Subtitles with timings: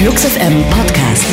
[0.00, 1.26] Flux FM Podcast.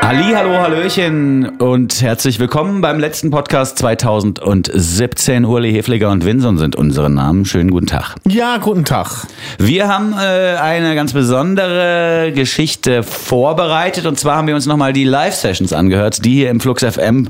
[0.00, 5.44] Ali, hallo, hallöchen und herzlich willkommen beim letzten Podcast 2017.
[5.44, 7.44] Urli Hefliger und Winson sind unsere Namen.
[7.44, 8.16] Schönen guten Tag.
[8.26, 9.28] Ja, guten Tag.
[9.58, 15.04] Wir haben äh, eine ganz besondere Geschichte vorbereitet und zwar haben wir uns nochmal die
[15.04, 17.28] Live-Sessions angehört, die hier im Flux FM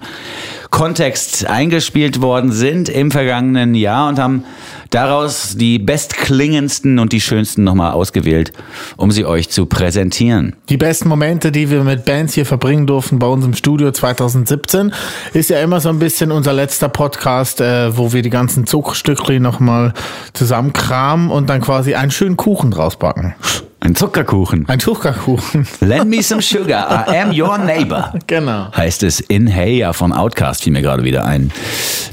[0.70, 4.44] Kontext eingespielt worden sind im vergangenen Jahr und haben
[4.90, 8.52] daraus die bestklingendsten und die schönsten nochmal ausgewählt,
[8.96, 10.56] um sie euch zu präsentieren.
[10.68, 14.92] Die besten Momente, die wir mit Bands hier verbringen durften bei uns im Studio 2017,
[15.32, 19.42] ist ja immer so ein bisschen unser letzter Podcast, äh, wo wir die ganzen Zuckerstückchen
[19.42, 19.94] nochmal
[20.32, 23.34] zusammenkramen und dann quasi einen schönen Kuchen draus backen.
[23.80, 24.68] Ein Zuckerkuchen.
[24.68, 25.66] Ein Zuckerkuchen.
[25.80, 28.14] Lend me some sugar, I am your neighbor.
[28.26, 28.72] Genau.
[28.74, 31.52] Heißt es in Hey ja von Outcast, fiel mir gerade wieder ein.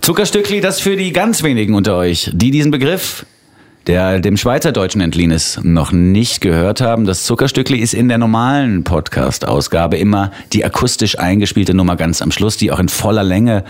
[0.02, 3.26] Zuckerstückli, das für die ganz wenigen unter euch, die diesen Begriff
[3.88, 7.06] der dem Schweizerdeutschen entliehen ist, noch nicht gehört haben.
[7.06, 12.56] Das Zuckerstückli ist in der normalen Podcast-Ausgabe immer die akustisch eingespielte Nummer ganz am Schluss,
[12.56, 13.66] die auch in voller Länge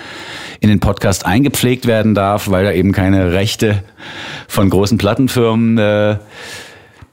[0.59, 3.83] in den Podcast eingepflegt werden darf, weil da eben keine Rechte
[4.47, 6.17] von großen Plattenfirmen äh,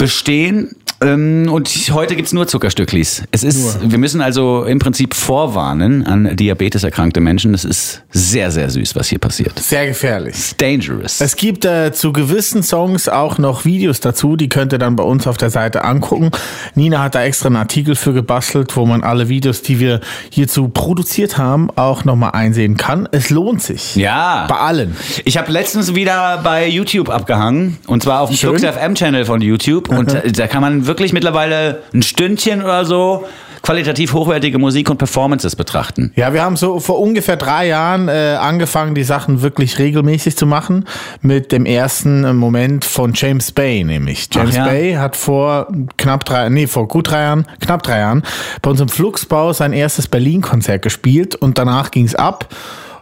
[0.01, 0.77] bestehen.
[1.03, 3.23] Ähm, und heute gibt's nur Zuckerstücklis.
[3.31, 7.55] Es ist, wir müssen also im Prinzip vorwarnen an Diabetes erkrankte Menschen.
[7.55, 9.59] Es ist sehr, sehr süß, was hier passiert.
[9.59, 10.35] Sehr gefährlich.
[10.35, 11.21] It's dangerous.
[11.21, 15.03] Es gibt äh, zu gewissen Songs auch noch Videos dazu, die könnt ihr dann bei
[15.05, 16.31] uns auf der Seite angucken.
[16.75, 20.69] Nina hat da extra einen Artikel für gebastelt, wo man alle Videos, die wir hierzu
[20.69, 23.09] produziert haben, auch nochmal einsehen kann.
[23.13, 23.97] Es lohnt sich.
[23.97, 24.47] ja.
[24.49, 24.97] Bei allen.
[25.25, 28.59] Ich habe letztens wieder bei YouTube abgehangen und zwar auf dem Schön.
[28.59, 33.25] FM Channel von YouTube und äh, da kann man wirklich mittlerweile ein Stündchen oder so
[33.63, 36.13] qualitativ hochwertige Musik und Performances betrachten.
[36.17, 40.47] Ja, wir haben so vor ungefähr drei Jahren äh, angefangen, die Sachen wirklich regelmäßig zu
[40.47, 40.87] machen.
[41.23, 44.29] Mit dem ersten äh, Moment von James Bay, nämlich.
[44.33, 44.65] James ja.
[44.65, 48.23] Bay hat vor knapp drei, nee, vor gut drei Jahren, knapp drei Jahren
[48.63, 52.49] bei uns im Fluxbau sein erstes Berlin-Konzert gespielt und danach ging's ab.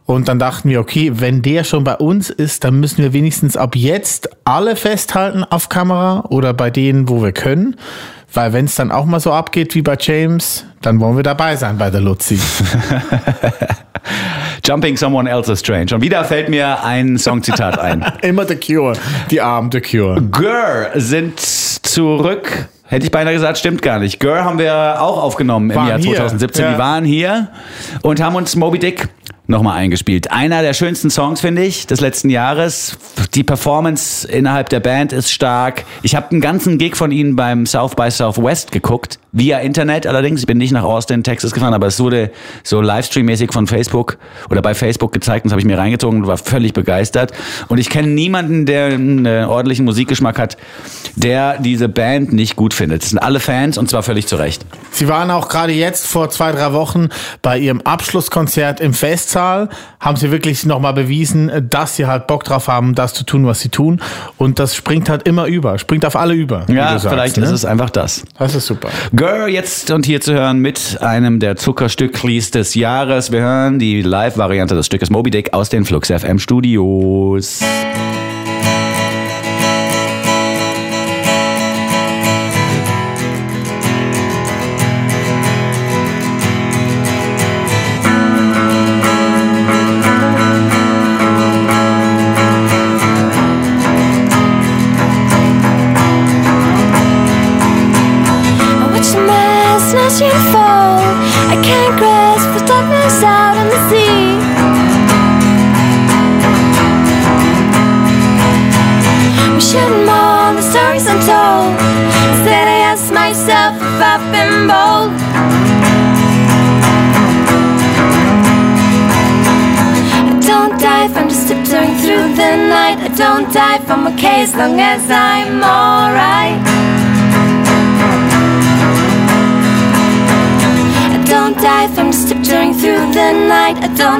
[0.08, 3.58] Und dann dachten wir, okay, wenn der schon bei uns ist, dann müssen wir wenigstens
[3.58, 7.76] ab jetzt alle festhalten auf Kamera oder bei denen, wo wir können.
[8.32, 11.56] Weil wenn es dann auch mal so abgeht wie bei James, dann wollen wir dabei
[11.56, 12.40] sein bei der Luzi.
[14.64, 15.86] Jumping Someone Else's Train.
[15.86, 18.02] Schon wieder fällt mir ein Songzitat ein.
[18.22, 18.94] Immer The Cure,
[19.30, 20.22] die armen The Cure.
[20.22, 22.70] Gör sind zurück.
[22.84, 24.18] Hätte ich beinahe gesagt, stimmt gar nicht.
[24.20, 26.64] Gör haben wir auch aufgenommen im Waren Jahr hier, 2017.
[26.64, 26.72] ja.
[26.72, 27.48] Die waren hier
[28.00, 29.10] und haben uns Moby Dick
[29.48, 30.30] nochmal eingespielt.
[30.30, 32.98] Einer der schönsten Songs, finde ich, des letzten Jahres.
[33.34, 35.84] Die Performance innerhalb der Band ist stark.
[36.02, 39.18] Ich habe einen ganzen Gig von ihnen beim South by Southwest geguckt.
[39.32, 40.40] Via Internet allerdings.
[40.40, 42.30] Ich bin nicht nach Austin, Texas gefahren, aber es wurde
[42.62, 44.16] so Livestream-mäßig von Facebook
[44.48, 47.32] oder bei Facebook gezeigt und das habe ich mir reingezogen und war völlig begeistert.
[47.68, 50.56] Und ich kenne niemanden, der einen äh, ordentlichen Musikgeschmack hat,
[51.14, 53.02] der diese Band nicht gut findet.
[53.02, 54.64] Das sind alle Fans und zwar völlig zu Recht.
[54.90, 57.10] Sie waren auch gerade jetzt vor zwei, drei Wochen
[57.42, 62.68] bei ihrem Abschlusskonzert im Festsaal, haben sie wirklich nochmal bewiesen, dass sie halt Bock drauf
[62.68, 64.00] haben, das zu tun, was sie tun.
[64.36, 66.64] Und das springt halt immer über, springt auf alle über.
[66.68, 67.44] Ja, sagst, vielleicht ne?
[67.44, 68.24] ist es einfach das.
[68.38, 68.88] Das ist super.
[69.12, 73.32] Girl jetzt und hier zu hören mit einem der Zuckerstücklis des Jahres.
[73.32, 77.60] Wir hören die Live-Variante des Stückes Moby Dick aus den Flux FM Studios.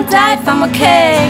[0.09, 1.29] I don't die if I'm okay.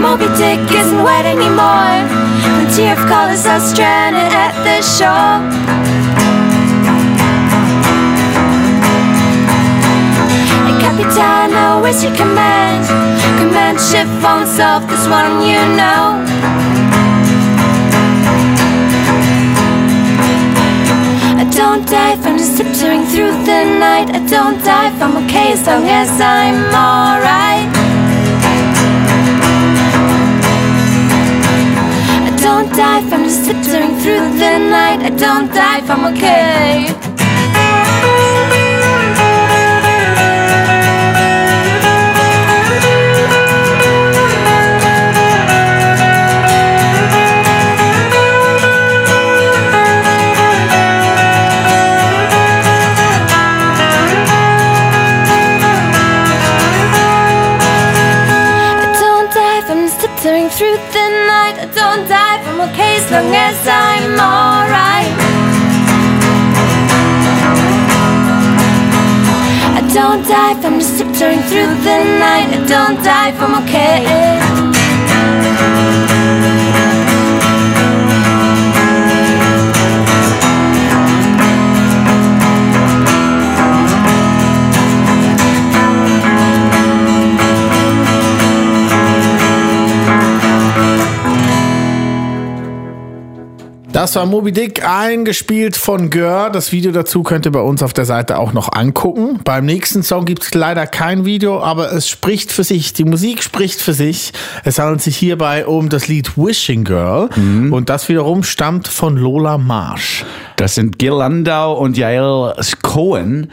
[0.00, 2.08] Moby Dick isn't wet anymore.
[2.42, 5.42] Plenty of colors are stranded at the shore.
[10.64, 12.86] Hey, Capitano, where's your command?
[13.38, 16.21] Command ship phones off, this one you know.
[21.62, 24.08] Don't don't die from just tiptoeing through the night.
[24.10, 27.68] I don't die I'm okay as long as I'm alright.
[32.28, 35.00] I don't die from just tiptoeing through the night.
[35.08, 37.01] I don't die I'm okay.
[63.12, 65.12] Long as I'm alright.
[69.78, 72.48] I don't die I'm just tiptoeing through the night.
[72.56, 74.71] I don't die I'm okay.
[94.02, 96.50] Das war Moby Dick, eingespielt von Gör.
[96.50, 99.38] Das Video dazu könnt ihr bei uns auf der Seite auch noch angucken.
[99.44, 102.94] Beim nächsten Song gibt es leider kein Video, aber es spricht für sich.
[102.94, 104.32] Die Musik spricht für sich.
[104.64, 107.28] Es handelt sich hierbei um das Lied Wishing Girl.
[107.70, 110.24] Und das wiederum stammt von Lola Marsh.
[110.56, 113.52] Das sind Gil Landau und Yael Cohen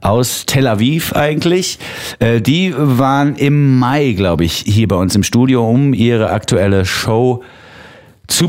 [0.00, 1.80] aus Tel Aviv eigentlich.
[2.20, 6.84] Äh, Die waren im Mai, glaube ich, hier bei uns im Studio, um ihre aktuelle
[6.84, 7.57] Show zu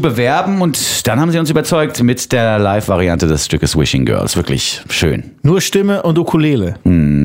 [0.01, 4.35] bewerben und dann haben sie uns überzeugt mit der Live-Variante des Stückes Wishing Girls.
[4.35, 5.31] Wirklich schön.
[5.41, 6.75] Nur Stimme und Ukulele.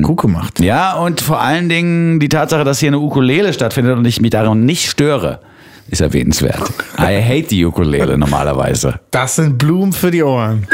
[0.01, 0.59] Gut gemacht.
[0.59, 4.31] Ja, und vor allen Dingen die Tatsache, dass hier eine Ukulele stattfindet und ich mich
[4.31, 5.39] daran nicht störe,
[5.89, 6.61] ist erwähnenswert.
[6.99, 8.99] I hate die Ukulele normalerweise.
[9.11, 10.67] Das sind Blumen für die Ohren.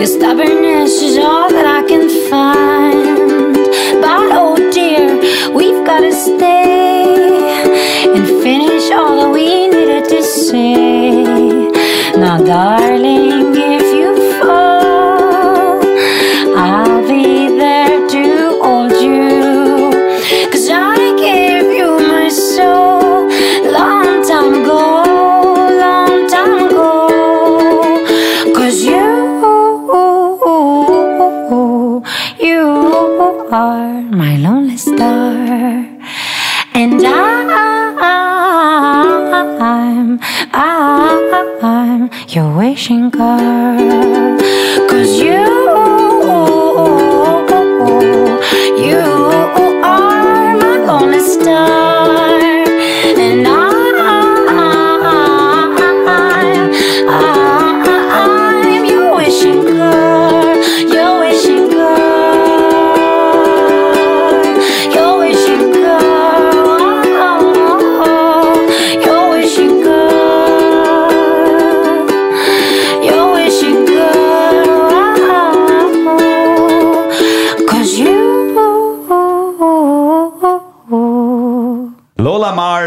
[0.00, 2.69] Your stubbornness is all that I can find.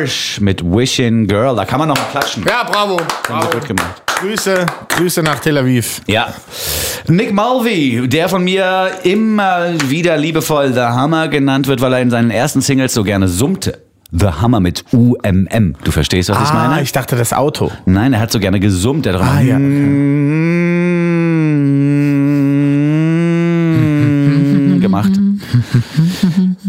[0.03, 1.55] Marsh mit Wishing Girl.
[1.55, 2.43] Da kann man noch mal klatschen.
[2.45, 2.99] Ja, bravo.
[3.29, 4.01] Haben sie gut gemacht.
[4.19, 6.01] Grüße, Grüße nach Tel Aviv.
[6.07, 6.33] Ja.
[7.07, 12.09] Nick Mulvey, der von mir immer wieder liebevoll The Hammer genannt wird, weil er in
[12.09, 13.79] seinen ersten Singles so gerne summte.
[14.11, 15.75] The Hammer mit UMM.
[15.85, 16.81] Du verstehst, was ich Ah, meine?
[16.83, 17.71] ich dachte das Auto.
[17.85, 19.05] Nein, er hat so gerne gesummt.
[19.05, 19.57] Er Ah, ja,
[24.79, 25.11] gemacht.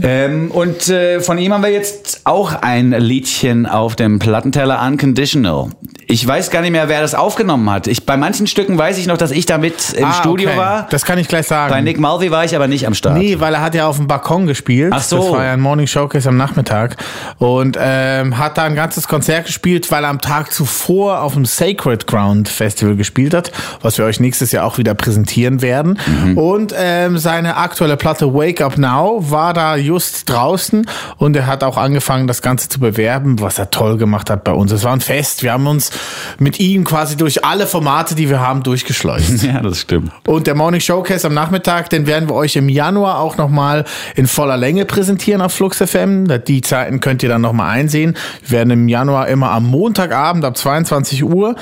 [0.04, 5.70] Ähm, und äh, von ihm haben wir jetzt auch ein Liedchen auf dem Plattenteller Unconditional.
[6.06, 7.86] Ich weiß gar nicht mehr, wer das aufgenommen hat.
[7.86, 10.58] Ich, bei manchen Stücken weiß ich noch, dass ich damit im Ah, Studio okay.
[10.58, 10.86] war.
[10.90, 11.72] Das kann ich gleich sagen.
[11.72, 13.16] Bei Nick Mulvey war ich aber nicht am Start.
[13.16, 14.92] Nee, weil er hat ja auf dem Balkon gespielt.
[14.94, 15.16] Ach so.
[15.16, 16.96] Das war ja ein Morning Showcase am Nachmittag.
[17.38, 21.46] Und ähm, hat da ein ganzes Konzert gespielt, weil er am Tag zuvor auf dem
[21.46, 25.98] Sacred Ground Festival gespielt hat, was wir euch nächstes Jahr auch wieder präsentieren werden.
[26.06, 26.36] Mhm.
[26.38, 30.86] Und ähm, seine aktuelle Platte Wake Up Now war da just draußen
[31.18, 34.52] und er hat auch angefangen, das Ganze zu bewerben, was er toll gemacht hat bei
[34.52, 34.72] uns.
[34.72, 35.42] Es war ein Fest.
[35.44, 35.90] Wir haben uns
[36.38, 39.44] mit ihm quasi durch alle Formate, die wir haben, durchgeschleust.
[39.54, 40.10] Ja, das stimmt.
[40.26, 43.84] Und der Morning Showcase am Nachmittag, den werden wir euch im Januar auch nochmal
[44.16, 46.26] in voller Länge präsentieren auf Flux FM.
[46.46, 48.16] Die Zeiten könnt ihr dann nochmal einsehen.
[48.42, 51.54] Wir werden im Januar immer am Montagabend ab 22 Uhr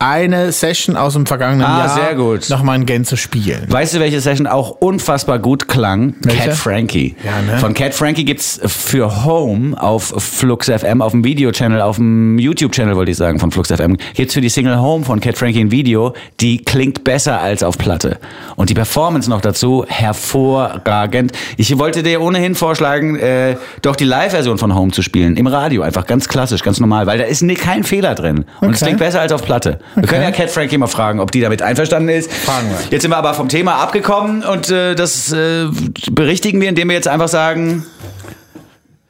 [0.00, 2.48] eine Session aus dem vergangenen Ah, Jahr sehr gut.
[2.50, 3.66] nochmal in Gänze spielen.
[3.68, 6.14] Weißt du, welche Session auch unfassbar gut klang?
[6.20, 6.50] Welche?
[6.50, 7.16] Cat Frankie.
[7.24, 7.58] Ja, ne?
[7.58, 12.96] Von Cat Frankie gibt's für Home auf Flux FM, auf dem Video-Channel, auf dem YouTube-Channel,
[12.96, 15.70] wollte ich sagen, von Flux FM, gibt's für die Single Home von Cat Frankie ein
[15.70, 18.18] Video, die klingt besser als auf Platte.
[18.56, 21.30] Und die Performance noch dazu, hervorragend.
[21.56, 25.82] Ich wollte dir ohnehin vorschlagen, äh, doch die Live-Version von Home zu spielen, im Radio,
[25.82, 28.44] einfach ganz klassisch, ganz normal, weil da ist ni- kein Fehler drin.
[28.60, 28.86] Und es Okay.
[28.86, 29.78] klingt besser als auf Platte.
[29.94, 32.32] Wir können ja Cat Frankie mal fragen, ob die damit einverstanden ist.
[32.32, 32.78] Fragen wir.
[32.90, 35.66] Jetzt sind wir aber vom Thema abgekommen und äh, das äh,
[36.10, 37.57] berichtigen wir, indem wir jetzt einfach sagen.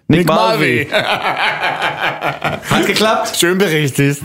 [0.09, 0.87] Nick, Mulvey.
[2.71, 3.37] Hat geklappt?
[3.37, 4.23] Schön berichtigt.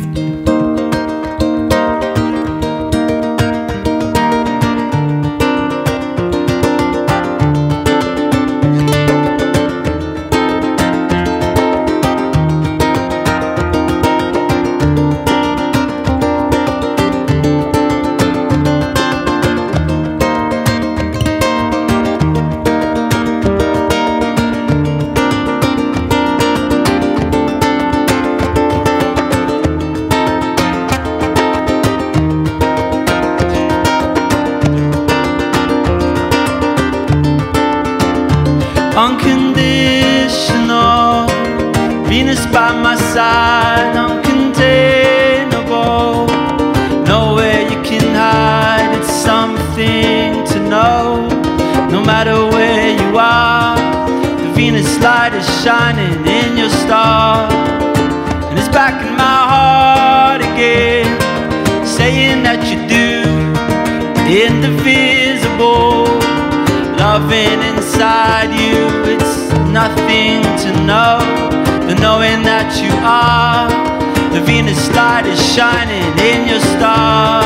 [74.45, 77.43] Venus light is shining in your star.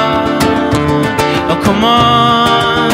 [1.49, 2.91] Oh, come on,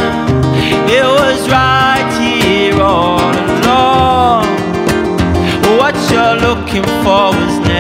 [0.90, 4.46] it was right here all along.
[5.80, 7.73] What you're looking for was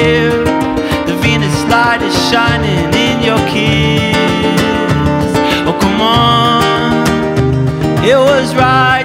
[0.00, 0.44] your
[1.06, 5.30] the Venus light is shining in your kiss.
[5.68, 6.90] Oh, come on.
[8.04, 8.99] It was right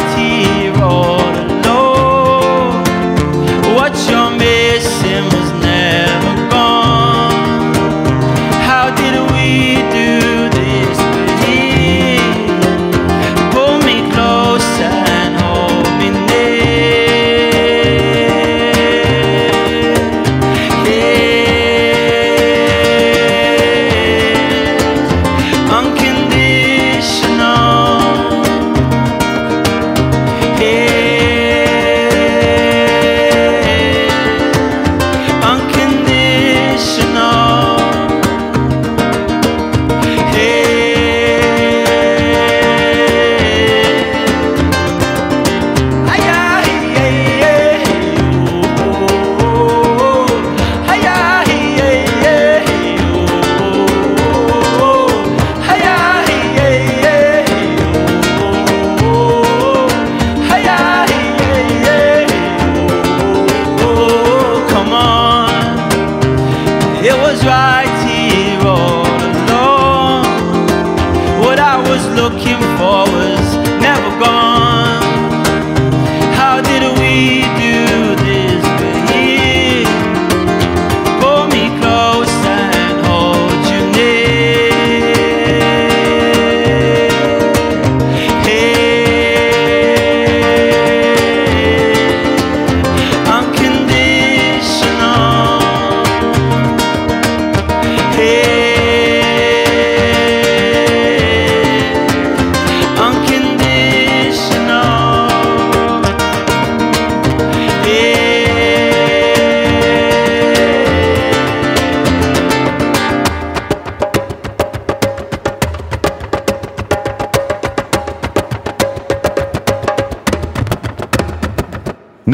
[67.18, 67.65] was right.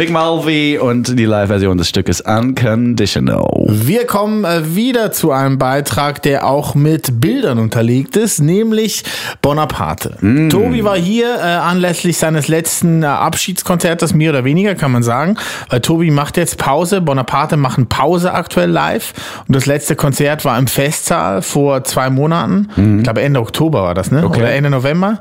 [0.02, 3.66] Nick Mulvey und die Live-Version des Stückes Unconditional.
[3.68, 9.04] Wir kommen äh, wieder zu einem Beitrag, der auch mit Bildern unterlegt ist, nämlich
[9.44, 10.18] Bonaparte.
[10.22, 10.50] Mm.
[10.50, 15.38] Tobi war hier äh, anlässlich seines letzten äh, Abschiedskonzertes, mehr oder weniger kann man sagen,
[15.70, 19.14] weil Tobi macht jetzt Pause, Bonaparte machen Pause aktuell live
[19.48, 23.94] und das letzte Konzert war im Festsaal vor zwei Monaten, ich glaube Ende Oktober war
[23.94, 24.24] das, ne?
[24.24, 24.26] Mm.
[24.26, 24.40] Okay.
[24.40, 25.20] Oder Ende November.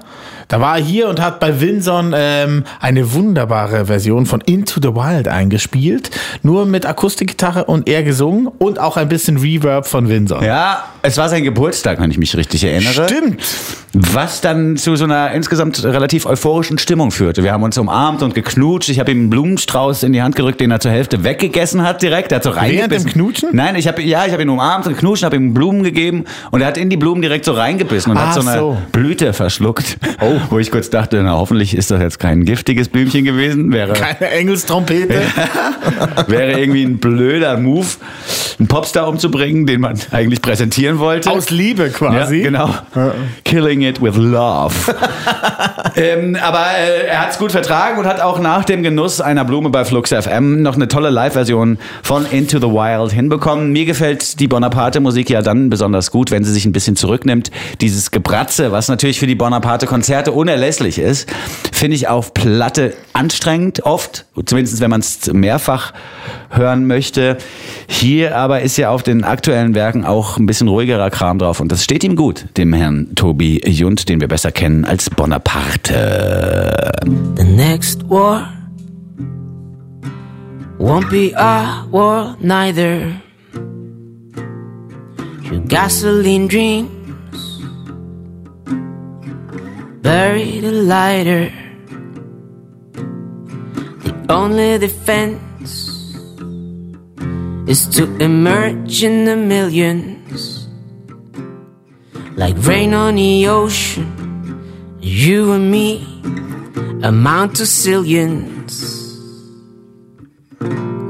[0.50, 4.88] Da war er hier und hat bei Winson ähm, eine wunderbare Version von Into the
[4.88, 6.10] Wild eingespielt.
[6.42, 10.42] Nur mit Akustikgitarre und er gesungen und auch ein bisschen Reverb von Winson.
[10.44, 13.08] Ja, es war sein Geburtstag, wenn ich mich richtig erinnere.
[13.08, 13.40] Stimmt.
[13.92, 17.42] Was dann zu so einer insgesamt relativ euphorischen Stimmung führte.
[17.44, 18.88] Wir haben uns umarmt und geknutscht.
[18.88, 22.02] Ich habe ihm einen Blumenstrauß in die Hand gerückt, den er zur Hälfte weggegessen hat
[22.02, 22.32] direkt.
[22.32, 23.06] Er hat so reingebissen.
[23.08, 23.48] dem Knutschen?
[23.52, 26.60] Nein, ich habe ja, ich habe ihn umarmt und geknutscht, habe ihm Blumen gegeben und
[26.60, 28.78] er hat in die Blumen direkt so reingebissen und Ah, hat so eine so.
[28.92, 29.96] Blüte verschluckt.
[30.20, 30.39] Oh.
[30.48, 33.72] Wo ich kurz dachte, na hoffentlich ist das jetzt kein giftiges Blümchen gewesen.
[33.72, 35.14] Wäre Keine Engelstrompete.
[36.26, 37.86] wäre irgendwie ein blöder Move,
[38.58, 41.30] einen Popstar umzubringen, den man eigentlich präsentieren wollte.
[41.30, 42.40] Aus Liebe Ja, quasi.
[42.42, 42.70] genau.
[43.44, 44.74] Killing it with love.
[45.96, 49.44] ähm, aber äh, er hat es gut vertragen und hat auch nach dem Genuss einer
[49.44, 53.72] Blume bei Flux FM noch eine tolle Live-Version von Into the Wild hinbekommen.
[53.72, 57.50] Mir gefällt die Bonaparte-Musik ja dann besonders gut, wenn sie sich ein bisschen zurücknimmt.
[57.80, 61.28] Dieses Gebratze, was natürlich für die Bonaparte-Konzerte unerlässlich ist,
[61.72, 65.92] finde ich auf Platte anstrengend oft, zumindest wenn man es mehrfach
[66.50, 67.38] hören möchte.
[67.88, 71.72] Hier aber ist ja auf den aktuellen Werken auch ein bisschen ruhigerer Kram drauf und
[71.72, 76.92] das steht ihm gut, dem Herrn Tobi Jund, den wir besser kennen als Bonaparte.
[77.36, 78.52] The next war
[80.78, 83.20] won't be our war neither.
[85.50, 86.99] Your gasoline dreams
[90.02, 91.52] buried a lighter.
[94.04, 95.72] The only defense
[97.66, 100.60] is to emerge in the millions
[102.36, 104.08] like rain on the ocean.
[105.00, 106.02] You and me
[107.02, 108.74] amount to zillions.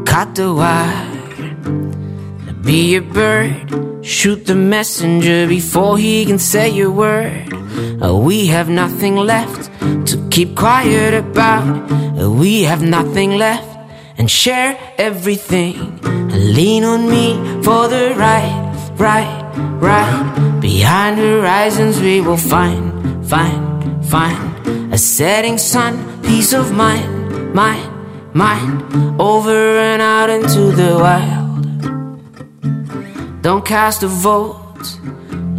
[0.06, 1.09] Cut the wire,
[2.62, 7.52] be a bird, shoot the messenger before he can say a word.
[8.02, 9.70] Uh, We have nothing left
[10.08, 11.66] to keep quiet about.
[12.18, 13.68] Uh, We have nothing left
[14.18, 16.00] and share everything.
[16.56, 17.26] Lean on me
[17.62, 18.54] for the right,
[18.98, 19.32] right,
[19.80, 20.60] right.
[20.60, 22.84] Behind horizons we will find,
[23.26, 23.62] find,
[24.04, 27.88] find a setting sun, peace of mind, mind,
[28.34, 28.82] mind.
[29.18, 31.39] Over and out into the wild.
[33.42, 34.98] Don't cast a vote.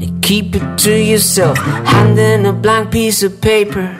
[0.01, 1.57] And keep it to yourself.
[1.57, 3.97] Hand in a blank piece of paper.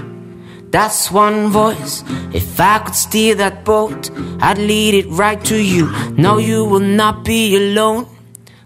[0.70, 2.04] That's one voice.
[2.34, 5.92] If I could steer that boat, I'd lead it right to you.
[6.12, 8.08] No, you will not be alone.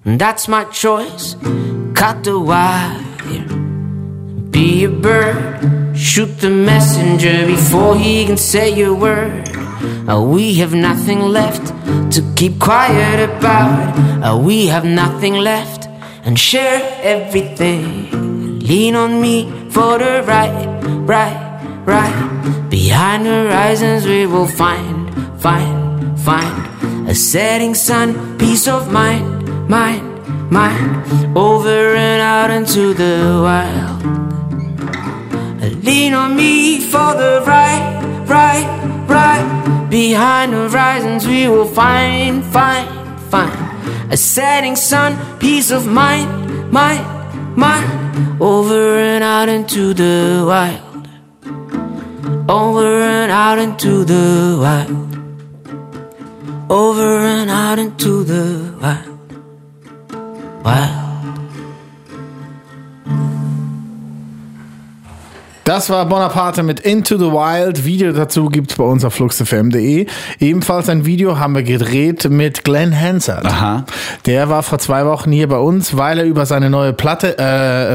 [0.04, 1.36] And that's my choice.
[1.96, 3.02] Cut the wire.
[4.52, 5.98] Be a bird.
[5.98, 9.65] Shoot the messenger before he can say a word.
[10.08, 11.68] Uh, we have nothing left
[12.14, 13.98] to keep quiet about.
[14.24, 15.88] Uh, we have nothing left
[16.24, 18.60] and share everything.
[18.60, 20.66] Lean on me for the right,
[21.06, 22.68] right, right.
[22.70, 31.38] Behind horizons we will find, find, find a setting sun, peace of mind, mind, mind.
[31.38, 33.96] Over and out into the wild.
[35.84, 38.85] Lean on me for the right, right.
[39.96, 42.86] Behind the horizons we will find, find,
[43.32, 47.08] find a setting sun, peace of mind, mind,
[47.56, 48.42] mind.
[48.42, 51.08] Over and out into the wild.
[52.50, 55.16] Over and out into the wild.
[56.70, 59.32] Over and out into the wild.
[60.66, 61.05] Wild.
[65.66, 67.86] Das war Bonaparte mit Into the Wild.
[67.86, 70.06] Video dazu gibt's bei uns auf fluxfm.de.
[70.40, 73.48] Ebenfalls ein Video haben wir gedreht mit Glenn Hansard.
[73.48, 73.84] Aha.
[74.28, 77.44] Der war vor zwei Wochen hier bei uns, weil er über seine neue Platte äh,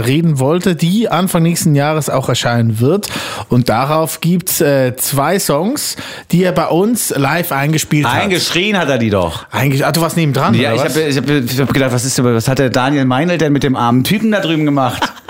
[0.01, 3.09] reden wollte, die Anfang nächsten Jahres auch erscheinen wird.
[3.51, 5.95] Und darauf gibt's äh, zwei Songs,
[6.33, 8.21] die er bei uns live eingespielt hat.
[8.21, 9.47] Eingeschrien hat er die doch.
[9.53, 12.59] Eingesch ah, du warst nebendran, Ja, ich habe hab, hab gedacht, was ist was hat
[12.59, 15.13] der Daniel Meinl denn mit dem armen Typen da drüben gemacht?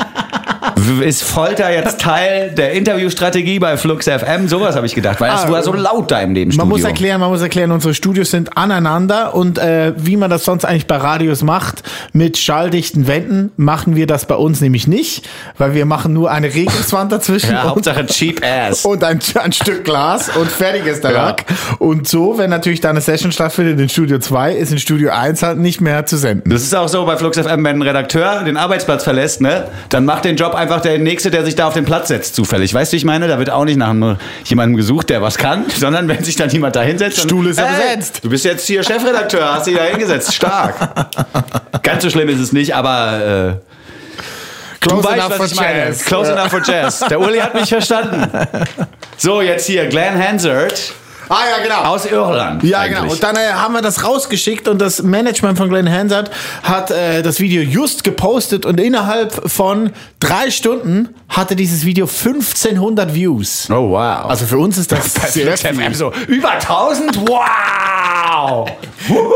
[1.02, 4.48] Ist Folter jetzt Teil der Interviewstrategie bei Flux FM?
[4.48, 6.64] Sowas habe ich gedacht, weil es Ah, war so laut da im Nebenstudio.
[6.66, 10.44] Man muss erklären, man muss erklären, unsere Studios sind aneinander und äh, wie man das
[10.44, 15.28] sonst eigentlich bei Radios macht, mit schalldichten Wänden, machen wir das bei uns nämlich nicht,
[15.58, 18.84] weil wir machen nur eine Regungswand dazwischen Ja, und, Hauptsache Cheap Ass.
[18.84, 21.26] und ein, ein Stück Glas und fertig ist der Ja.
[21.26, 21.44] Lack.
[21.78, 25.42] Und so, wenn natürlich da eine Session stattfindet in Studio 2, ist in Studio 1
[25.42, 26.48] halt nicht mehr zu senden.
[26.50, 30.04] Das ist auch so bei Flux FM, wenn ein Redakteur den Arbeitsplatz verlässt, ne, dann
[30.04, 32.72] macht den Job einfach der Nächste, der sich da auf den Platz setzt, zufällig.
[32.72, 33.26] Weißt du, ich meine?
[33.26, 36.76] Da wird auch nicht nach jemandem gesucht, der was kann, sondern wenn sich dann jemand
[36.76, 37.18] da hinsetzt.
[37.18, 38.20] Stuhl ist ja Hey, besetzt.
[38.22, 40.33] Du bist jetzt hier Chefredakteur, hast dich da hingesetzt.
[40.33, 40.76] Stark.
[41.83, 43.70] Ganz so schlimm ist es nicht, aber äh,
[44.80, 46.04] Close weißt, enough for jazz.
[46.04, 47.00] Close enough for Jazz.
[47.11, 48.30] Der Uli hat mich verstanden.
[49.22, 50.94] So, jetzt hier Glenn Hansard
[51.32, 51.82] Ah ja, genau.
[51.94, 52.64] aus Irland.
[52.64, 52.98] Ja, eigentlich.
[52.98, 53.12] genau.
[53.12, 56.28] Und dann äh, haben wir das rausgeschickt und das Management von Glenn Hansard
[56.64, 63.14] hat äh, das Video just gepostet und innerhalb von drei Stunden hatte dieses Video 1500
[63.14, 63.68] Views.
[63.70, 64.26] Oh, wow.
[64.28, 67.16] Also für uns ist das sehr Flux FM so über 1000?
[67.28, 68.68] Wow!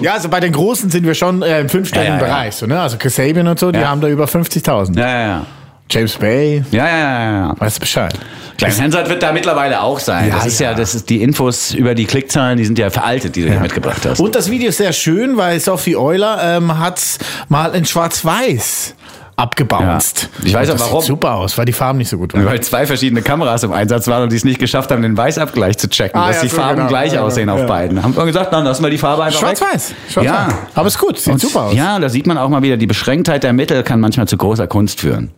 [0.00, 2.34] Ja, also bei den Großen sind wir schon äh, im fünfstelligen Ja, ja, ja.
[2.34, 2.54] Bereich.
[2.56, 2.80] So, ne?
[2.80, 3.88] Also Kasabian und so, die Ja.
[3.88, 4.98] haben da über 50.000.
[4.98, 5.46] Ja, ja, ja.
[5.90, 7.54] James Bay, Ja, ja, ja, ja.
[7.58, 8.14] weißt du Bescheid.
[8.58, 10.28] Klein Hansard wird da mittlerweile auch sein.
[10.28, 10.70] Ja, das ist ja.
[10.70, 10.76] ja.
[10.76, 14.04] das ist die Infos über die Klickzahlen, die sind ja veraltet, die du hier mitgebracht
[14.06, 14.20] hast.
[14.20, 18.94] Und das Video ist sehr schön, weil Sophie Euler ähm, hat's mal in Schwarz-Weiß
[19.36, 20.28] abgebounced.
[20.40, 20.46] Ja.
[20.46, 21.00] Ich weiß Und auch warum.
[21.00, 22.44] Sieht super aus, weil die Farben nicht so gut waren.
[22.44, 25.78] Weil zwei verschiedene Kameras im Einsatz waren und die es nicht geschafft haben, den Weißabgleich
[25.78, 26.88] zu checken, Ah, dass ja, die so Farben genau.
[26.88, 27.66] gleich Ja, aussehen ja, auf ja.
[27.66, 28.02] beiden.
[28.02, 29.40] Haben wir gesagt, dann lassen wir die Farbe einfach.
[29.40, 29.94] Schwarz-Weiß.
[30.10, 30.48] Schwarz Ja.
[30.74, 31.74] Aber ist gut, sieht Und- super aus.
[31.74, 34.66] Ja, da sieht man auch mal wieder, die Beschränktheit der Mittel kann manchmal zu großer
[34.66, 35.30] Kunst führen.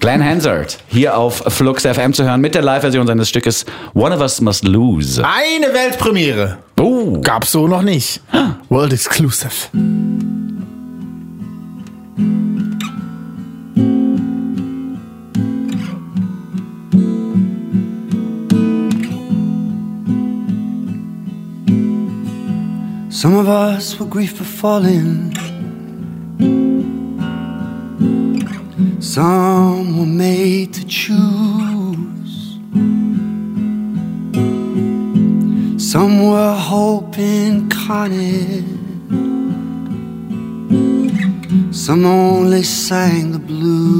[0.00, 4.20] Glenn Hansard, hier auf Flux FM zu hören mit der Live-Version seines Stückes One of
[4.20, 5.24] Us Must Lose.
[5.24, 6.58] Eine Weltpremiere.
[6.78, 8.20] Oh, Gab's so noch nicht.
[8.68, 9.50] World Exclusive.
[23.10, 25.34] Some of us were grief for falling.
[29.00, 32.58] Some were made to choose.
[35.90, 38.64] Some were hope incarnate.
[41.72, 43.98] Some only sang the blues.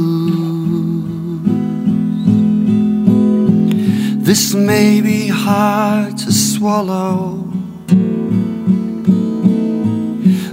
[4.24, 7.44] This may be hard to swallow.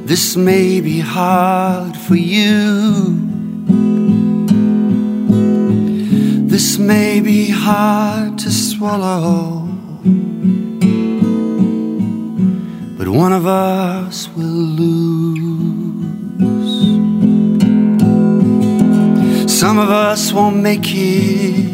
[0.05, 3.14] This may be hard for you.
[6.55, 9.67] This may be hard to swallow.
[12.97, 16.05] But one of us will lose.
[19.51, 21.73] Some of us won't make it.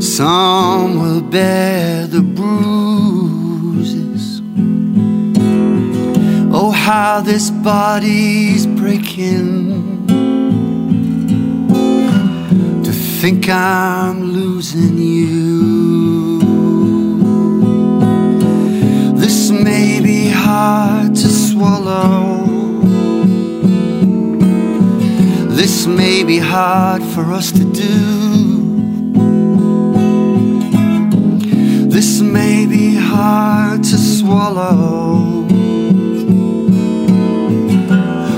[0.00, 4.40] Some will bear the bruises.
[6.54, 9.65] Oh, how this body's breaking.
[13.20, 16.38] Think I'm losing you.
[19.16, 22.44] This may be hard to swallow.
[25.48, 27.96] This may be hard for us to do.
[31.88, 35.46] This may be hard to swallow,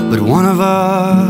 [0.09, 1.28] but one of us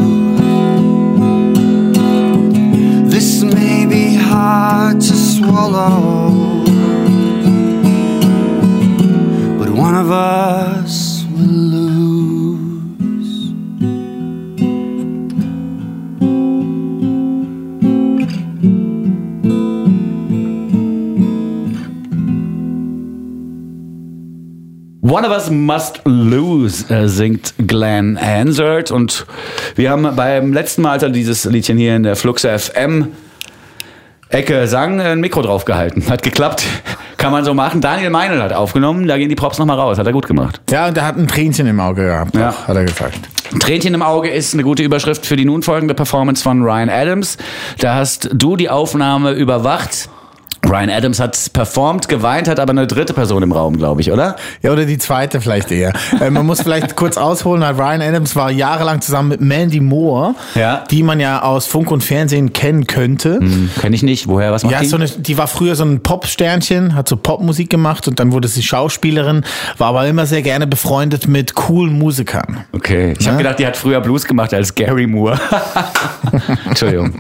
[3.09, 6.63] This may be hard to swallow.
[9.59, 13.53] But one of us will lose.
[25.01, 26.18] One of Us Must Lose
[26.91, 29.27] äh, singt Glenn Hansard und
[29.77, 33.09] wir haben beim letzten Mal, als er dieses Liedchen hier in der Flux FM
[34.31, 36.09] Ecke sang, ein Mikro draufgehalten.
[36.11, 36.63] Hat geklappt.
[37.17, 37.81] Kann man so machen.
[37.81, 39.99] Daniel Meinl hat aufgenommen, da gehen die Props nochmal raus.
[39.99, 40.61] Hat er gut gemacht.
[40.71, 42.55] Ja, und er hat ein Tränchen im Auge gehabt, Ja.
[42.69, 43.19] hat er gesagt.
[43.59, 47.39] Tränchen im Auge ist eine gute Überschrift für die nun folgende Performance von Ryan Adams.
[47.79, 50.11] Da hast du die Aufnahme überwacht.
[50.69, 54.37] Ryan Adams hat performt, geweint, hat aber eine dritte Person im Raum, glaube ich, oder?
[54.63, 55.93] Ja, oder die zweite vielleicht eher.
[56.21, 60.35] äh, man muss vielleicht kurz ausholen, weil Ryan Adams war jahrelang zusammen mit Mandy Moore,
[60.55, 60.85] Ja.
[60.91, 63.37] die man ja aus Funk und Fernsehen kennen könnte.
[63.39, 64.29] Hm, kenn ich nicht.
[64.29, 64.87] Woher, was macht Ja, die?
[64.87, 68.49] so eine, die war früher so ein Popsternchen, hat so Popmusik gemacht und dann wurde
[68.49, 69.45] sie Schauspielerin,
[69.79, 72.65] war aber immer sehr gerne befreundet mit coolen Musikern.
[72.73, 73.15] okay.
[73.19, 75.41] Ich habe gedacht, die hat früher Blues gemacht als Gary Moore.
[76.67, 77.15] Entschuldigung.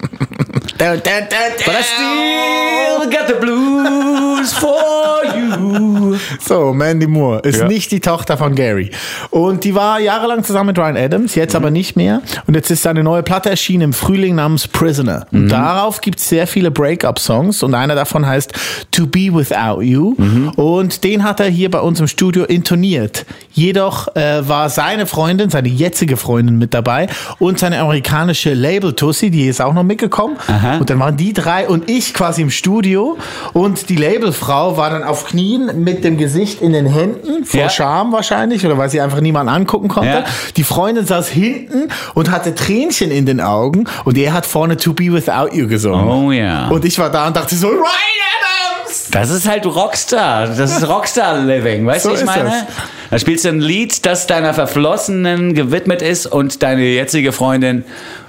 [0.79, 4.28] But I still got the blue.
[4.39, 6.17] Blues for you.
[6.41, 7.69] So, Mandy Moore ist Ja.
[7.69, 8.91] nicht die Tochter von Gary.
[9.31, 12.23] Und die war jahrelang zusammen mit Ryan Adams, jetzt aber nicht mehr.
[12.47, 15.27] Und jetzt ist eine neue Platte erschienen im Frühling namens Prisoner.
[15.33, 18.53] Und darauf gibt es sehr viele Break-up-Songs und einer davon heißt
[18.93, 20.15] To Be Without You.
[20.57, 23.27] Und den hat er hier bei uns im Studio intoniert.
[23.53, 29.47] Jedoch äh, war seine Freundin, seine jetzige Freundin mit dabei und seine amerikanische Label-Tussi, die
[29.47, 30.37] ist auch noch mitgekommen.
[30.79, 33.17] Und dann waren die drei und ich quasi im Studio
[33.53, 33.97] und die
[34.29, 37.71] Labelfrau war dann auf Knien mit dem Gesicht in den Händen, vor Ja.
[37.71, 40.09] Scham wahrscheinlich oder weil sie einfach niemanden angucken konnte.
[40.11, 40.25] Ja.
[40.57, 44.93] Die Freundin saß hinten und hatte Tränchen in den Augen und er hat vorne To
[44.93, 46.07] Be Without You gesungen.
[46.09, 46.69] Oh ja.
[46.69, 49.09] Und ich war da und dachte so, Ryan Adams!
[49.11, 50.47] Das ist halt Rockstar.
[50.49, 51.87] Das ist Rockstar-Living.
[51.87, 52.49] Weißt du, So was ich meine?
[52.49, 52.65] es.
[53.11, 57.85] Da spielst du ein Lied, das deiner Verflossenen gewidmet ist und deine jetzige Freundin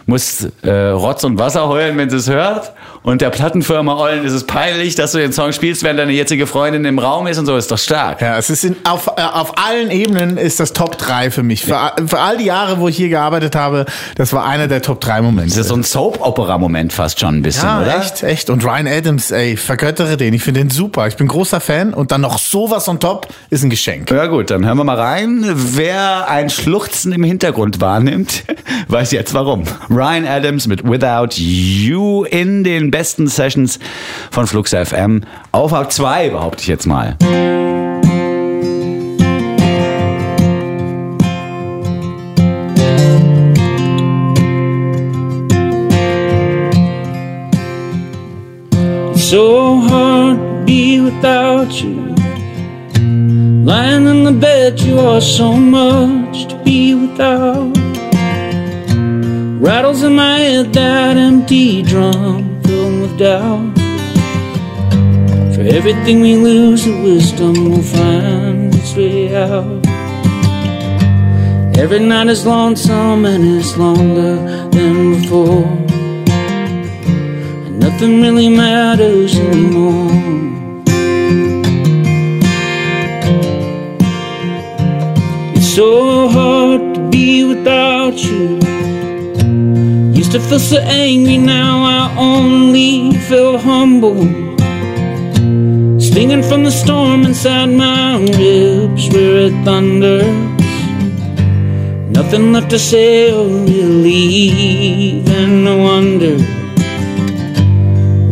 [0.09, 2.73] muss äh, Rotz und Wasser heulen, wenn sie es hört.
[3.01, 6.47] Und der Plattenfirma Ollen ist es peinlich, dass du den Song spielst, während deine jetzige
[6.47, 7.55] Freundin im Raum ist und so.
[7.55, 8.21] Ist doch stark.
[8.21, 11.63] Ja, es ist in, auf, äh, auf allen Ebenen ist das Top 3 für mich.
[11.63, 14.99] Für, für all die Jahre, wo ich hier gearbeitet habe, das war einer der Top
[14.99, 15.51] 3 Momente.
[15.51, 17.99] Das ist so ein Soap-Opera-Moment fast schon ein bisschen, ja, oder?
[17.99, 18.49] echt, echt.
[18.49, 20.33] Und Ryan Adams, ey, vergöttere den.
[20.33, 21.07] Ich finde den super.
[21.07, 21.93] Ich bin großer Fan.
[21.93, 24.11] Und dann noch sowas on top ist ein Geschenk.
[24.11, 25.43] Ja gut, dann hören wir mal rein.
[25.51, 28.43] Wer ein Schluchzen im Hintergrund wahrnimmt,
[28.87, 29.63] weiß jetzt warum.
[29.89, 33.79] Ryan Adams mit Without You in den besten Sessions
[34.29, 35.23] von Flux FM.
[35.51, 37.17] Auf Haupt 2 behaupte ich jetzt mal.
[49.15, 52.08] so hard to be without you.
[53.69, 57.77] Lying in the bed, you are so much to be without.
[59.61, 63.77] Rattles in my head, that empty drum filled with doubt.
[65.53, 69.85] For everything we lose, the wisdom will find its way out.
[71.77, 74.37] Every night is lonesome and it's longer
[74.71, 75.69] than before.
[77.67, 80.58] And nothing really matters anymore.
[85.79, 88.59] So hard to be without you.
[90.11, 94.23] Used to feel so angry, now I only feel humble.
[96.07, 100.27] Stinging from the storm inside my ribs where it thunders.
[102.17, 106.35] Nothing left to say or believe, and no wonder.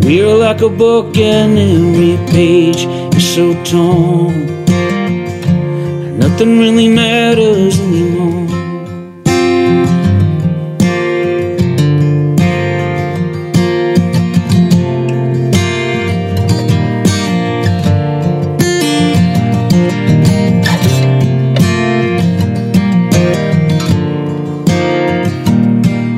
[0.05, 2.83] We're like a book, and every page
[3.15, 4.56] is so torn.
[6.29, 8.47] Nothing really matters anymore.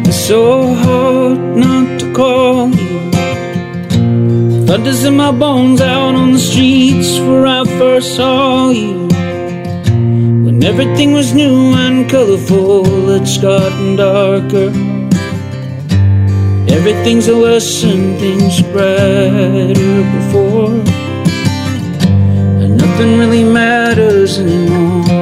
[0.07, 3.11] It's so hard not to call you.
[4.65, 8.98] Thunders in my bones out on the streets where I first saw you.
[10.81, 14.69] Everything was new and colorful, it's gotten darker.
[16.73, 20.71] Everything's a lesson, things brighter before.
[22.63, 25.18] And nothing really matters anymore.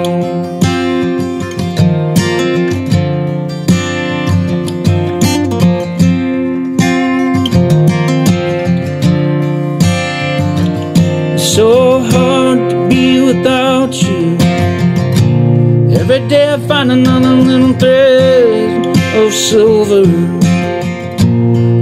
[16.10, 20.06] Every day I find another little thread of silver.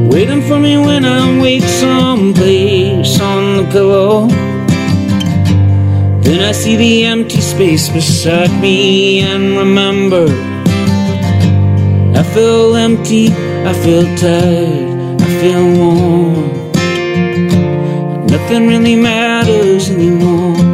[0.10, 4.28] Waiting for me when I wake someplace on the pillow.
[6.24, 10.26] Then I see the empty space beside me and remember.
[12.20, 16.34] I feel empty, I feel tired, I feel warm.
[18.26, 20.65] nothing really matters anymore.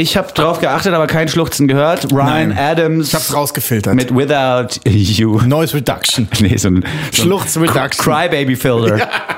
[0.00, 2.10] Ich habe drauf geachtet, aber kein Schluchzen gehört.
[2.10, 2.58] Ryan Nein.
[2.58, 3.94] Adams Ich hab's rausgefiltert.
[3.94, 5.42] mit Without You.
[5.42, 6.26] Noise Reduction.
[6.40, 6.82] Nee, so ein,
[7.12, 8.02] so ein Schluchz Reduction.
[8.14, 9.06] Crybaby Filter.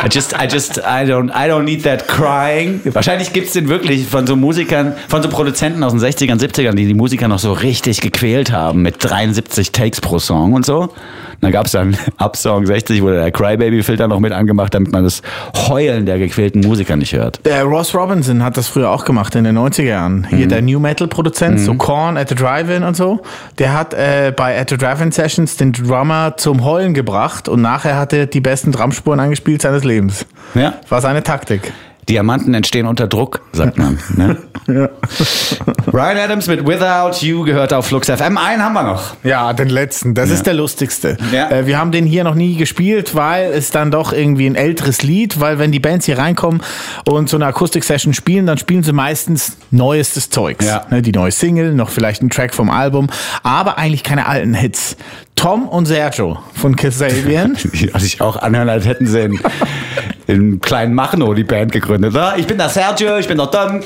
[0.00, 2.80] I just, I just, I don't, I don't need that crying.
[2.84, 6.86] Wahrscheinlich gibt's den wirklich von so Musikern, von so Produzenten aus den 60ern, 70ern, die
[6.86, 10.82] die Musiker noch so richtig gequält haben mit 73 Takes pro Song und so.
[10.82, 10.92] Und
[11.44, 15.02] dann gab's dann ab Song 60 wurde der Crybaby Filter noch mit angemacht, damit man
[15.02, 15.20] das
[15.68, 17.44] Heulen der gequälten Musiker nicht hört.
[17.44, 20.26] Der Ross Robinson hat das früher auch gemacht in den 90er Jahren.
[20.30, 20.48] Hier Mhm.
[20.48, 23.20] der New Metal Produzent, so Korn at the Drive-In und so.
[23.58, 27.96] Der hat äh, bei at the Drive-In Sessions den Drummer zum Heulen gebracht und nachher
[27.96, 30.26] hat er die besten Drumspuren eingespielt seines Lebens.
[30.54, 30.74] Ja.
[30.88, 31.72] War seine Taktik.
[32.08, 33.98] Diamanten entstehen unter Druck, sagt man.
[34.16, 34.38] Ne?
[35.92, 38.38] Ryan Adams mit Without You gehört auf Flux FM.
[38.38, 39.16] Einen haben wir noch.
[39.24, 40.14] Ja, den letzten.
[40.14, 41.16] Das ist der lustigste.
[41.32, 41.50] Ja.
[41.50, 45.02] Äh, wir haben den hier noch nie gespielt, weil es dann doch irgendwie ein älteres
[45.02, 46.62] Lied, weil wenn die Bands hier reinkommen
[47.06, 50.66] und so eine Akustik-Session spielen, dann spielen sie meistens neuestes Zeugs.
[50.66, 50.86] Ja.
[50.90, 53.08] Ne, die neue Single, noch vielleicht ein Track vom Album,
[53.42, 54.96] aber eigentlich keine alten Hits.
[55.34, 57.56] Tom und Sergio von Kasabian.
[57.72, 59.40] Die sich auch anhören, als hätten sie in,
[60.28, 62.14] in kleinen Machno die Band gegründet.
[62.14, 63.80] Ja, ich bin der Sergio, ich bin der Tom.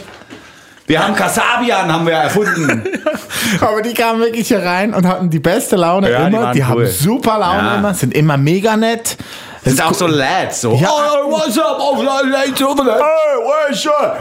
[0.87, 2.83] Wir haben Kasabian, haben wir erfunden.
[3.61, 6.52] Aber die kamen wirklich hier rein und hatten die beste Laune Ja, die immer.
[6.52, 6.66] Die, cool.
[6.66, 7.74] haben super Laune Ja.
[7.76, 9.16] immer, sind immer mega nett.
[9.64, 10.75] Das sind auch so Lads, so.
[10.75, 10.88] Ja.
[10.90, 11.79] Oh, what's up?
[11.79, 12.98] Oh, lads over there.
[12.98, 14.16] Hey, where's your-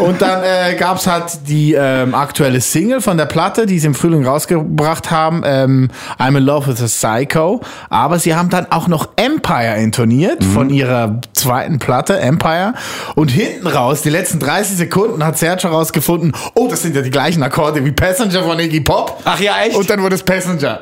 [0.08, 3.86] Und dann äh, gab es halt die ähm, aktuelle Single von der Platte, die sie
[3.86, 7.60] im Frühling rausgebracht haben, ähm, I'm in Love with a Psycho.
[7.88, 12.74] Aber sie haben dann auch noch Empire intoniert von ihrer zweiten Platte, Empire.
[13.14, 17.10] Und hinten raus, die letzten 30 Sekunden, hat Sergio rausgefunden, oh, das sind ja die
[17.10, 19.20] gleichen Akkorde wie Passenger von Iggy Pop.
[19.24, 19.76] Ach ja, echt?
[19.76, 20.80] Und dann wurde es Passenger.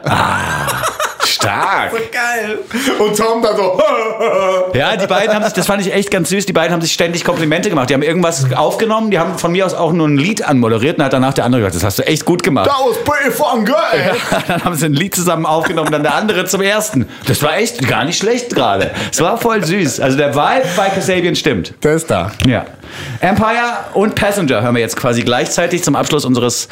[1.24, 1.92] Stark.
[2.12, 2.58] Geil.
[2.98, 3.80] Und Tom dann so,
[4.74, 6.92] Ja, die beiden haben sich, das fand ich echt ganz süß, die beiden haben sich
[6.92, 7.90] ständig Komplimente gemacht.
[7.90, 11.04] Die haben irgendwas aufgenommen, die haben von mir aus auch nur ein Lied anmoderiert und
[11.04, 12.68] hat danach der andere gesagt, das hast du echt gut gemacht.
[12.68, 14.16] that was pretty fun, geil.
[14.48, 17.08] dann haben sie ein Lied zusammen aufgenommen, dann der andere zum ersten.
[17.26, 18.90] Das war echt gar nicht schlecht gerade.
[19.10, 20.00] Es war voll süß.
[20.00, 21.74] Also der Vibe bei Kasabian stimmt.
[21.82, 22.32] Der ist da.
[22.46, 22.64] Ja.
[23.20, 26.68] Empire und Passenger hören wir jetzt quasi gleichzeitig zum Abschluss unseres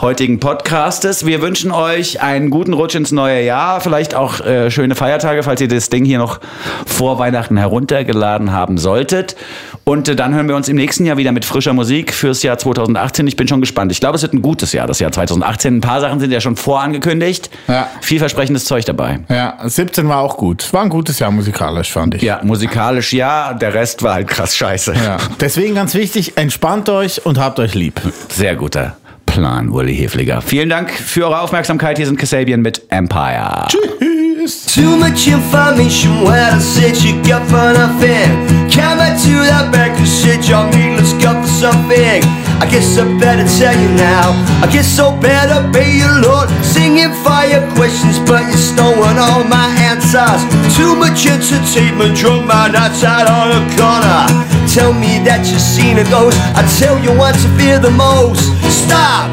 [0.00, 1.24] heutigen Podcastes.
[1.24, 5.60] Wir wünschen euch einen guten Rutsch ins neue Jahr, vielleicht auch äh, schöne Feiertage, falls
[5.60, 6.40] ihr das Ding hier noch
[6.86, 9.36] vor Weihnachten heruntergeladen haben solltet.
[9.84, 12.58] Und äh, dann hören wir uns im nächsten Jahr wieder mit frischer Musik fürs Jahr
[12.58, 13.26] 2018.
[13.26, 13.90] Ich bin schon gespannt.
[13.90, 15.76] Ich glaube, es wird ein gutes Jahr, das Jahr 2018.
[15.76, 17.48] Ein paar Sachen sind ja schon vorangekündigt.
[17.68, 17.88] Ja.
[18.02, 19.20] Vielversprechendes Zeug dabei.
[19.30, 20.70] Ja, 17 war auch gut.
[20.72, 22.22] War ein gutes Jahr musikalisch, fand ich.
[22.22, 24.94] Ja, musikalisch ja, der Rest war halt krass scheiße.
[24.94, 25.16] Ja.
[25.48, 28.02] Deswegen ganz wichtig, entspannt euch und habt euch lieb.
[28.28, 30.42] Sehr guter Plan, Uli Hefliger.
[30.42, 31.96] Vielen Dank für eure Aufmerksamkeit.
[31.96, 33.66] Hier sind Kasabian mit Empire.
[33.70, 38.28] Too much information, well, I said you got for nothing.
[38.68, 42.22] Come back to that back and said your needless got for something.
[42.60, 44.36] I guess I better tell you now.
[44.62, 46.50] I guess I better be your lord.
[46.62, 50.44] Singing fire questions, but you're stolen all my answers.
[50.76, 54.57] Too much entertainment, drunk man outside on a corner.
[54.74, 56.36] Tell me that you've seen a ghost.
[56.52, 58.52] I tell you what to fear the most.
[58.68, 59.32] Stop!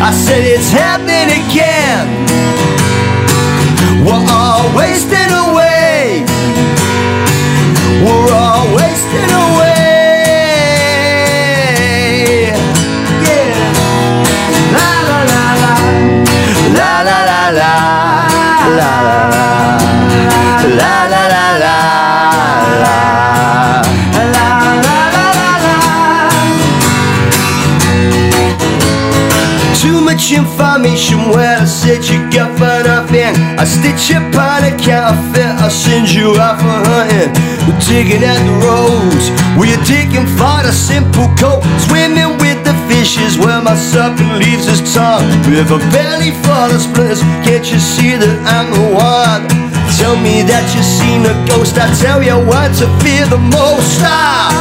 [0.00, 2.08] I said it's happening again.
[4.02, 6.24] We're all wasting away.
[8.00, 9.71] We're all wasting away.
[30.22, 33.34] Much information, well, I said you got for nothing.
[33.58, 37.34] I stitch upon a counterfeit, I'll send you out for hunting.
[37.66, 41.66] We're digging at the roads, we're digging for the simple coat.
[41.90, 45.26] Swimming with the fishes, where my serpent leaves his tongue.
[45.50, 49.42] With a belly full of splinters, can't you see that I'm the one?
[49.98, 53.98] Tell me that you've seen a ghost, I tell you what to fear the most.
[53.98, 54.54] Stop!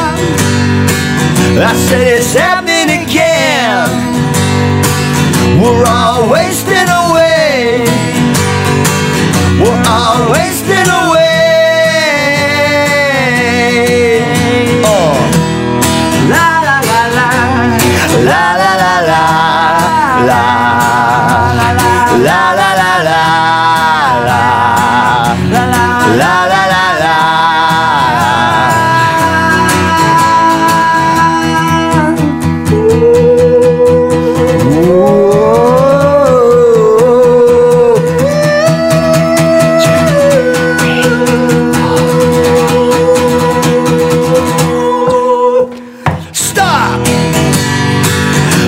[1.54, 4.01] I said it's happening again.
[5.62, 7.86] We're all wasting away.
[9.62, 11.11] We're all wasting away.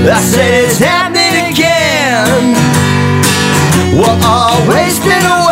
[0.06, 2.56] I said it's happening again.
[3.95, 5.43] We're all wasting away.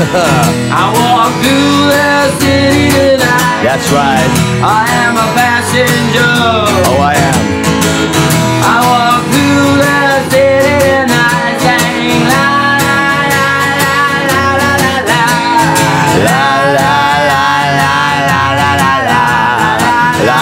[0.00, 3.60] I walk through the city tonight.
[3.68, 4.32] that's right.
[4.64, 6.24] I am a passenger.
[6.88, 7.36] Oh I am.
[8.64, 13.44] I walk through the city tonight, saying la la la
[13.76, 15.20] la la la la la.
[16.24, 16.48] La
[16.80, 16.96] la
[17.28, 17.44] la
[17.76, 18.72] la la la
[19.04, 19.20] la
[19.84, 20.40] la la.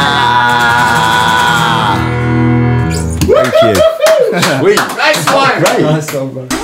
[3.26, 3.74] Thank you.
[4.62, 4.78] Sweet.
[4.94, 5.58] Nice one.
[6.46, 6.57] Right.